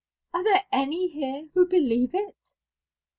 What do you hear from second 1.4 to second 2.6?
who believe it